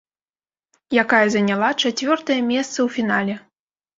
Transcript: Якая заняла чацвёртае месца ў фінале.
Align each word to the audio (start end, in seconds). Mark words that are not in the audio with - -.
Якая 1.03 1.27
заняла 1.35 1.69
чацвёртае 1.83 2.39
месца 2.53 2.75
ў 2.75 2.87
фінале. 2.95 3.35